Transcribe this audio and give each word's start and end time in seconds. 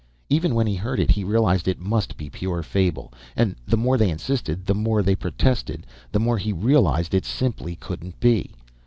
Even 0.31 0.55
when 0.55 0.65
he 0.65 0.73
heard 0.73 0.99
it, 0.99 1.11
he 1.11 1.23
realized 1.23 1.67
it 1.67 1.77
must 1.79 2.17
be 2.17 2.27
pure 2.27 2.63
fable. 2.63 3.13
And 3.35 3.55
the 3.67 3.77
more 3.77 3.99
they 3.99 4.09
insisted, 4.09 4.65
the 4.65 4.73
more 4.73 5.03
they 5.03 5.13
protested, 5.15 5.85
the 6.11 6.19
more 6.19 6.39
he 6.39 6.51
realized 6.51 7.13
it 7.13 7.23
simply 7.23 7.75
couldn't 7.75 8.19
be. 8.19 8.49